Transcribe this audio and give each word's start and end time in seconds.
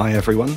Hi, 0.00 0.12
everyone. 0.14 0.56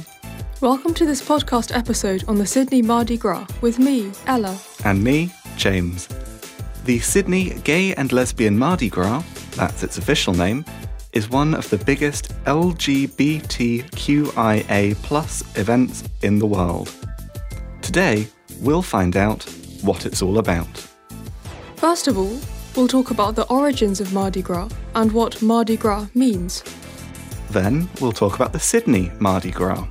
Welcome 0.62 0.94
to 0.94 1.06
this 1.06 1.22
podcast 1.22 1.76
episode 1.76 2.24
on 2.30 2.38
the 2.38 2.46
Sydney 2.46 2.82
Mardi 2.82 3.18
Gras 3.18 3.46
with 3.60 3.78
me, 3.78 4.14
Ella. 4.26 4.58
And 4.86 5.04
me, 5.04 5.34
James. 5.58 6.08
The 6.86 7.00
Sydney 7.00 7.50
Gay 7.66 7.94
and 7.96 8.14
Lesbian 8.14 8.58
Mardi 8.58 8.88
Gras, 8.90 9.22
that's 9.58 9.84
its 9.84 9.98
official 9.98 10.34
name, 10.34 10.64
is 11.12 11.30
one 11.30 11.54
of 11.54 11.70
the 11.70 11.78
biggest 11.78 12.32
LGBTQIA 12.46 13.36
plus 15.04 15.58
events 15.58 16.06
in 16.22 16.40
the 16.40 16.48
world. 16.48 16.96
Today, 17.82 18.30
we'll 18.62 18.82
find 18.82 19.18
out 19.18 19.44
what 19.82 20.06
it's 20.06 20.22
all 20.22 20.38
about. 20.38 20.88
First 21.76 22.08
of 22.08 22.18
all, 22.18 22.40
we'll 22.78 22.88
talk 22.88 23.12
about 23.12 23.36
the 23.36 23.46
origins 23.48 24.00
of 24.00 24.14
Mardi 24.14 24.42
Gras 24.42 24.70
and 24.96 25.12
what 25.12 25.42
Mardi 25.42 25.76
Gras 25.76 26.08
means. 26.14 26.64
Then, 27.54 27.88
we'll 28.02 28.12
talk 28.12 28.34
about 28.34 28.52
the 28.52 28.60
Sydney 28.60 29.12
Mardi 29.20 29.52
Gras. 29.52 29.88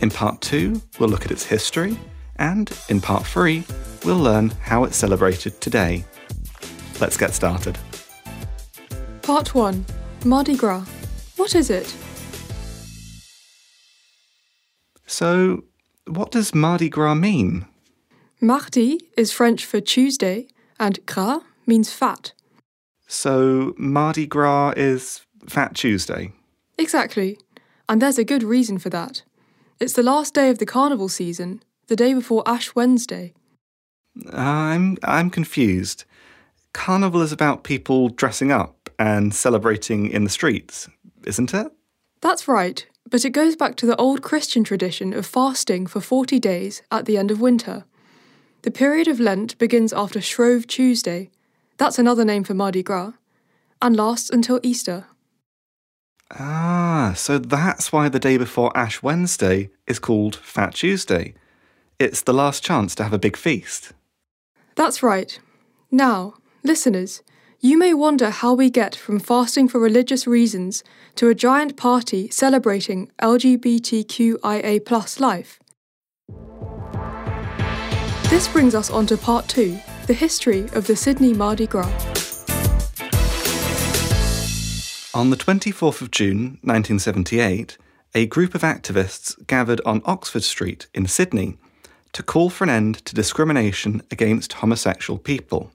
In 0.00 0.10
part 0.10 0.40
two, 0.40 0.82
we'll 0.98 1.08
look 1.08 1.24
at 1.24 1.30
its 1.30 1.44
history, 1.44 1.96
and 2.34 2.68
in 2.88 3.00
part 3.00 3.24
three, 3.24 3.62
we'll 4.04 4.18
learn 4.18 4.50
how 4.60 4.82
it's 4.82 4.96
celebrated 4.96 5.60
today. 5.60 6.04
Let's 7.00 7.16
get 7.16 7.32
started. 7.32 7.78
Part 9.22 9.54
1 9.54 9.86
Mardi 10.24 10.56
Gras. 10.56 10.84
What 11.36 11.54
is 11.54 11.70
it? 11.70 11.94
So, 15.06 15.62
what 16.08 16.32
does 16.32 16.56
Mardi 16.56 16.88
Gras 16.88 17.14
mean? 17.14 17.66
Mardi 18.40 18.98
is 19.16 19.30
French 19.30 19.64
for 19.64 19.80
Tuesday, 19.80 20.48
and 20.80 20.98
Gras 21.06 21.42
means 21.66 21.92
fat. 21.92 22.32
So, 23.06 23.74
Mardi 23.78 24.26
Gras 24.26 24.74
is 24.76 25.24
Fat 25.48 25.76
Tuesday. 25.76 26.32
Exactly. 26.78 27.38
And 27.88 28.02
there's 28.02 28.18
a 28.18 28.24
good 28.24 28.42
reason 28.42 28.78
for 28.78 28.90
that. 28.90 29.22
It's 29.78 29.92
the 29.92 30.02
last 30.02 30.34
day 30.34 30.50
of 30.50 30.58
the 30.58 30.66
carnival 30.66 31.08
season, 31.08 31.62
the 31.88 31.96
day 31.96 32.14
before 32.14 32.42
Ash 32.46 32.74
Wednesday. 32.74 33.34
I'm 34.32 34.96
I'm 35.02 35.30
confused. 35.30 36.04
Carnival 36.72 37.22
is 37.22 37.32
about 37.32 37.64
people 37.64 38.08
dressing 38.08 38.50
up 38.50 38.90
and 38.98 39.34
celebrating 39.34 40.10
in 40.10 40.24
the 40.24 40.30
streets, 40.30 40.88
isn't 41.24 41.54
it? 41.54 41.68
That's 42.20 42.48
right, 42.48 42.86
but 43.10 43.24
it 43.24 43.30
goes 43.30 43.56
back 43.56 43.76
to 43.76 43.86
the 43.86 43.96
old 43.96 44.22
Christian 44.22 44.64
tradition 44.64 45.12
of 45.12 45.26
fasting 45.26 45.86
for 45.86 46.00
40 46.00 46.38
days 46.38 46.82
at 46.90 47.04
the 47.04 47.18
end 47.18 47.30
of 47.30 47.40
winter. 47.40 47.84
The 48.62 48.70
period 48.70 49.06
of 49.06 49.20
Lent 49.20 49.56
begins 49.58 49.92
after 49.92 50.20
Shrove 50.20 50.66
Tuesday, 50.66 51.30
that's 51.78 51.98
another 51.98 52.24
name 52.24 52.42
for 52.42 52.54
Mardi 52.54 52.82
Gras, 52.82 53.12
and 53.82 53.96
lasts 53.96 54.30
until 54.30 54.60
Easter. 54.62 55.06
Ah, 56.32 57.12
so 57.16 57.38
that's 57.38 57.92
why 57.92 58.08
the 58.08 58.18
day 58.18 58.36
before 58.36 58.76
Ash 58.76 59.02
Wednesday 59.02 59.70
is 59.86 59.98
called 59.98 60.36
Fat 60.36 60.74
Tuesday. 60.74 61.34
It's 61.98 62.22
the 62.22 62.34
last 62.34 62.64
chance 62.64 62.94
to 62.96 63.04
have 63.04 63.12
a 63.12 63.18
big 63.18 63.36
feast. 63.36 63.92
That's 64.74 65.02
right. 65.02 65.38
Now, 65.90 66.34
listeners, 66.62 67.22
you 67.60 67.78
may 67.78 67.94
wonder 67.94 68.30
how 68.30 68.54
we 68.54 68.70
get 68.70 68.94
from 68.94 69.18
fasting 69.18 69.68
for 69.68 69.78
religious 69.78 70.26
reasons 70.26 70.82
to 71.14 71.28
a 71.28 71.34
giant 71.34 71.76
party 71.76 72.28
celebrating 72.28 73.10
LGBTQIA 73.22 75.20
life. 75.20 75.58
This 78.28 78.48
brings 78.48 78.74
us 78.74 78.90
on 78.90 79.06
to 79.06 79.16
part 79.16 79.48
two 79.48 79.78
the 80.06 80.14
history 80.14 80.68
of 80.74 80.86
the 80.86 80.96
Sydney 80.96 81.32
Mardi 81.32 81.66
Gras. 81.66 82.25
On 85.16 85.30
the 85.30 85.36
24th 85.36 86.02
of 86.02 86.10
June 86.10 86.58
1978, 86.60 87.78
a 88.14 88.26
group 88.26 88.54
of 88.54 88.60
activists 88.60 89.34
gathered 89.46 89.80
on 89.86 90.02
Oxford 90.04 90.42
Street 90.42 90.88
in 90.92 91.06
Sydney 91.06 91.56
to 92.12 92.22
call 92.22 92.50
for 92.50 92.64
an 92.64 92.70
end 92.70 92.96
to 93.06 93.14
discrimination 93.14 94.02
against 94.10 94.52
homosexual 94.52 95.18
people. 95.18 95.72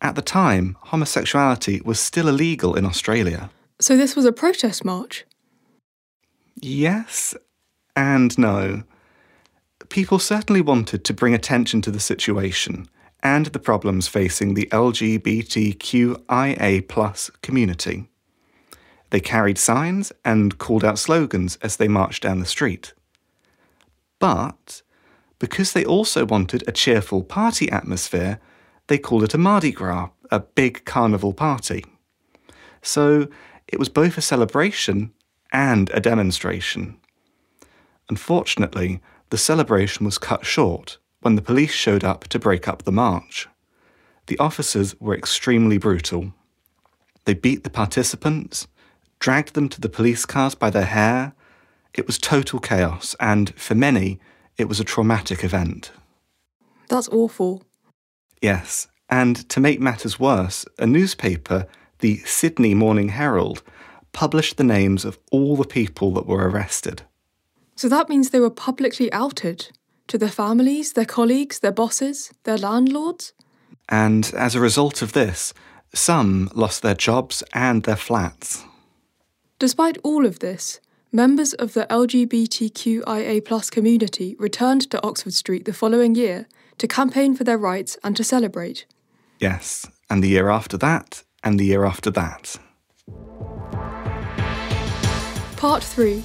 At 0.00 0.14
the 0.14 0.22
time, 0.22 0.78
homosexuality 0.84 1.82
was 1.82 2.00
still 2.00 2.28
illegal 2.28 2.74
in 2.74 2.86
Australia. 2.86 3.50
So 3.78 3.94
this 3.98 4.16
was 4.16 4.24
a 4.24 4.32
protest 4.32 4.86
march? 4.86 5.26
Yes 6.62 7.34
and 7.94 8.38
no. 8.38 8.84
People 9.90 10.18
certainly 10.18 10.62
wanted 10.62 11.04
to 11.04 11.12
bring 11.12 11.34
attention 11.34 11.82
to 11.82 11.90
the 11.90 12.00
situation 12.00 12.88
and 13.22 13.44
the 13.48 13.58
problems 13.58 14.08
facing 14.08 14.54
the 14.54 14.66
LGBTQIA 14.72 15.28
plus 16.88 17.30
community. 17.42 18.09
They 19.10 19.20
carried 19.20 19.58
signs 19.58 20.12
and 20.24 20.58
called 20.58 20.84
out 20.84 20.98
slogans 20.98 21.56
as 21.62 21.76
they 21.76 21.88
marched 21.88 22.22
down 22.22 22.40
the 22.40 22.46
street. 22.46 22.94
But 24.18 24.82
because 25.38 25.72
they 25.72 25.84
also 25.84 26.24
wanted 26.24 26.62
a 26.66 26.72
cheerful 26.72 27.22
party 27.24 27.70
atmosphere, 27.70 28.40
they 28.86 28.98
called 28.98 29.24
it 29.24 29.34
a 29.34 29.38
Mardi 29.38 29.72
Gras, 29.72 30.10
a 30.30 30.40
big 30.40 30.84
carnival 30.84 31.32
party. 31.32 31.84
So 32.82 33.28
it 33.66 33.78
was 33.78 33.88
both 33.88 34.16
a 34.18 34.22
celebration 34.22 35.12
and 35.52 35.90
a 35.90 36.00
demonstration. 36.00 36.98
Unfortunately, 38.08 39.00
the 39.30 39.38
celebration 39.38 40.04
was 40.04 40.18
cut 40.18 40.44
short 40.44 40.98
when 41.20 41.36
the 41.36 41.42
police 41.42 41.72
showed 41.72 42.04
up 42.04 42.26
to 42.28 42.38
break 42.38 42.66
up 42.68 42.82
the 42.82 42.92
march. 42.92 43.48
The 44.26 44.38
officers 44.38 44.98
were 45.00 45.16
extremely 45.16 45.78
brutal. 45.78 46.32
They 47.24 47.34
beat 47.34 47.64
the 47.64 47.70
participants, 47.70 48.66
dragged 49.20 49.54
them 49.54 49.68
to 49.68 49.80
the 49.80 49.88
police 49.88 50.26
cars 50.26 50.54
by 50.54 50.70
their 50.70 50.86
hair. 50.86 51.34
It 51.94 52.06
was 52.06 52.18
total 52.18 52.58
chaos, 52.58 53.14
and 53.20 53.54
for 53.54 53.74
many, 53.74 54.18
it 54.56 54.68
was 54.68 54.80
a 54.80 54.84
traumatic 54.84 55.44
event. 55.44 55.92
That's 56.88 57.08
awful. 57.08 57.62
Yes, 58.42 58.88
and 59.08 59.48
to 59.50 59.60
make 59.60 59.80
matters 59.80 60.18
worse, 60.18 60.64
a 60.78 60.86
newspaper, 60.86 61.66
the 62.00 62.18
Sydney 62.18 62.74
Morning 62.74 63.10
Herald, 63.10 63.62
published 64.12 64.56
the 64.56 64.64
names 64.64 65.04
of 65.04 65.18
all 65.30 65.56
the 65.56 65.64
people 65.64 66.12
that 66.14 66.26
were 66.26 66.48
arrested. 66.48 67.02
So 67.76 67.88
that 67.88 68.08
means 68.08 68.30
they 68.30 68.40
were 68.40 68.50
publicly 68.50 69.12
outed 69.12 69.70
to 70.10 70.18
their 70.18 70.28
families, 70.28 70.92
their 70.92 71.04
colleagues, 71.04 71.60
their 71.60 71.72
bosses, 71.72 72.32
their 72.42 72.58
landlords? 72.58 73.32
And 73.88 74.32
as 74.36 74.54
a 74.54 74.60
result 74.60 75.02
of 75.02 75.12
this, 75.12 75.54
some 75.94 76.50
lost 76.54 76.82
their 76.82 76.94
jobs 76.94 77.42
and 77.54 77.84
their 77.84 77.96
flats. 77.96 78.64
Despite 79.60 79.98
all 80.02 80.24
of 80.24 80.38
this, 80.38 80.80
members 81.12 81.52
of 81.52 81.74
the 81.74 81.84
LGBTQIA 81.90 83.70
community 83.70 84.34
returned 84.38 84.90
to 84.90 85.06
Oxford 85.06 85.34
Street 85.34 85.66
the 85.66 85.74
following 85.74 86.14
year 86.14 86.48
to 86.78 86.88
campaign 86.88 87.34
for 87.34 87.44
their 87.44 87.58
rights 87.58 87.98
and 88.02 88.16
to 88.16 88.24
celebrate. 88.24 88.86
Yes, 89.38 89.86
and 90.08 90.24
the 90.24 90.28
year 90.28 90.48
after 90.48 90.78
that, 90.78 91.24
and 91.44 91.60
the 91.60 91.66
year 91.66 91.84
after 91.84 92.10
that. 92.10 92.56
Part 95.58 95.84
3 95.84 96.24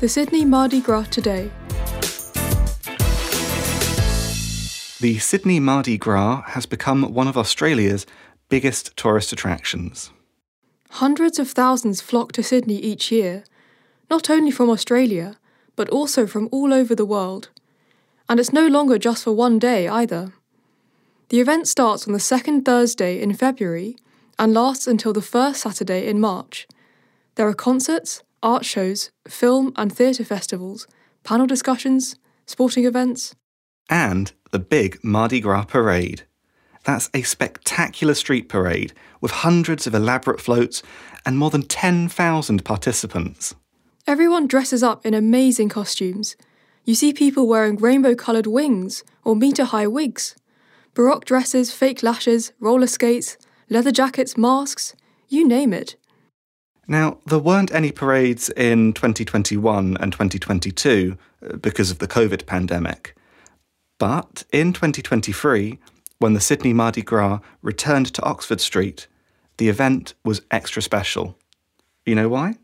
The 0.00 0.08
Sydney 0.10 0.44
Mardi 0.44 0.82
Gras 0.82 1.06
Today. 1.10 1.50
The 5.00 5.18
Sydney 5.20 5.58
Mardi 5.58 5.96
Gras 5.96 6.42
has 6.48 6.66
become 6.66 7.14
one 7.14 7.28
of 7.28 7.38
Australia's 7.38 8.04
biggest 8.50 8.94
tourist 8.94 9.32
attractions. 9.32 10.10
Hundreds 10.90 11.38
of 11.38 11.50
thousands 11.50 12.00
flock 12.00 12.32
to 12.32 12.42
Sydney 12.42 12.76
each 12.76 13.12
year, 13.12 13.44
not 14.10 14.30
only 14.30 14.50
from 14.50 14.70
Australia, 14.70 15.36
but 15.76 15.88
also 15.90 16.26
from 16.26 16.48
all 16.50 16.72
over 16.72 16.94
the 16.94 17.04
world. 17.04 17.50
And 18.28 18.40
it's 18.40 18.52
no 18.52 18.66
longer 18.66 18.98
just 18.98 19.24
for 19.24 19.32
one 19.32 19.58
day 19.58 19.88
either. 19.88 20.32
The 21.28 21.40
event 21.40 21.68
starts 21.68 22.06
on 22.06 22.14
the 22.14 22.20
second 22.20 22.64
Thursday 22.64 23.20
in 23.20 23.34
February 23.34 23.96
and 24.38 24.54
lasts 24.54 24.86
until 24.86 25.12
the 25.12 25.22
first 25.22 25.60
Saturday 25.60 26.06
in 26.06 26.20
March. 26.20 26.66
There 27.34 27.46
are 27.46 27.54
concerts, 27.54 28.22
art 28.42 28.64
shows, 28.64 29.10
film 29.26 29.72
and 29.76 29.94
theatre 29.94 30.24
festivals, 30.24 30.86
panel 31.24 31.46
discussions, 31.46 32.16
sporting 32.46 32.84
events. 32.84 33.34
And 33.90 34.32
the 34.50 34.58
big 34.58 34.98
Mardi 35.02 35.40
Gras 35.40 35.64
parade. 35.64 36.22
That's 36.88 37.10
a 37.12 37.20
spectacular 37.20 38.14
street 38.14 38.48
parade 38.48 38.94
with 39.20 39.30
hundreds 39.30 39.86
of 39.86 39.94
elaborate 39.94 40.40
floats 40.40 40.82
and 41.26 41.36
more 41.36 41.50
than 41.50 41.64
10,000 41.64 42.64
participants. 42.64 43.54
Everyone 44.06 44.46
dresses 44.46 44.82
up 44.82 45.04
in 45.04 45.12
amazing 45.12 45.68
costumes. 45.68 46.34
You 46.86 46.94
see 46.94 47.12
people 47.12 47.46
wearing 47.46 47.76
rainbow 47.76 48.14
coloured 48.14 48.46
wings 48.46 49.04
or 49.22 49.36
metre 49.36 49.66
high 49.66 49.86
wigs, 49.86 50.34
baroque 50.94 51.26
dresses, 51.26 51.70
fake 51.70 52.02
lashes, 52.02 52.52
roller 52.58 52.86
skates, 52.86 53.36
leather 53.68 53.92
jackets, 53.92 54.38
masks 54.38 54.94
you 55.28 55.46
name 55.46 55.74
it. 55.74 55.96
Now, 56.86 57.18
there 57.26 57.38
weren't 57.38 57.74
any 57.74 57.92
parades 57.92 58.48
in 58.56 58.94
2021 58.94 59.98
and 60.00 60.10
2022 60.10 61.18
uh, 61.42 61.56
because 61.58 61.90
of 61.90 61.98
the 61.98 62.08
COVID 62.08 62.46
pandemic. 62.46 63.14
But 63.98 64.44
in 64.52 64.72
2023, 64.72 65.78
when 66.18 66.34
the 66.34 66.40
Sydney 66.40 66.72
Mardi 66.72 67.02
Gras 67.02 67.40
returned 67.62 68.12
to 68.14 68.22
Oxford 68.22 68.60
Street, 68.60 69.06
the 69.56 69.68
event 69.68 70.14
was 70.24 70.42
extra 70.50 70.82
special. 70.82 71.36
You 72.04 72.14
know 72.14 72.28
why? 72.28 72.56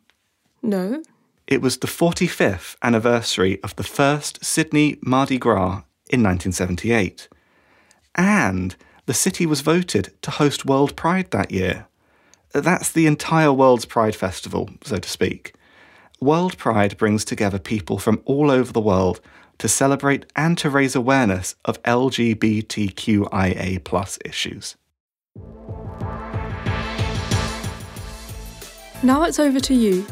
No. 0.63 1.03
It 1.47 1.61
was 1.61 1.79
the 1.79 1.87
45th 1.87 2.77
anniversary 2.83 3.63
of 3.63 3.77
the 3.77 3.83
first 3.83 4.45
Sydney 4.45 4.99
Mardi 5.03 5.39
Gras 5.39 5.83
in 6.11 6.23
1978. 6.23 7.29
And 8.15 8.77
the 9.07 9.15
city 9.15 9.45
was 9.45 9.61
voted 9.61 10.15
to 10.23 10.31
host 10.31 10.65
World 10.65 10.97
Pride 10.97 11.31
that 11.31 11.51
year. 11.51 11.87
That's 12.53 12.91
the 12.91 13.07
entire 13.07 13.53
World's 13.53 13.85
Pride 13.85 14.17
Festival, 14.17 14.71
so 14.85 14.97
to 14.97 15.09
speak. 15.09 15.55
World 16.25 16.57
Pride 16.57 16.97
brings 16.97 17.23
together 17.23 17.59
people 17.59 17.99
from 17.99 18.23
all 18.25 18.51
over 18.51 18.73
the 18.73 18.81
world 18.81 19.21
to 19.59 19.69
celebrate 19.69 20.25
and 20.35 20.57
to 20.57 20.71
raise 20.71 20.97
awareness 20.97 21.55
of 21.67 21.83
LGBTQIA 21.83 22.25
issues. 24.25 24.77
Now 29.03 29.25
it's 29.25 29.39
over 29.39 29.61
to 29.61 29.75
you. 29.75 30.07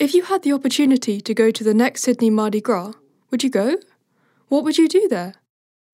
If 0.00 0.14
you 0.14 0.24
had 0.24 0.42
the 0.42 0.52
opportunity 0.52 1.20
to 1.20 1.32
go 1.32 1.52
to 1.52 1.62
the 1.62 1.74
next 1.74 2.02
Sydney 2.02 2.30
Mardi 2.30 2.60
Gras, 2.60 2.94
would 3.30 3.44
you 3.44 3.50
go? 3.50 3.76
What 4.48 4.64
would 4.64 4.78
you 4.78 4.88
do 4.88 5.06
there? 5.06 5.36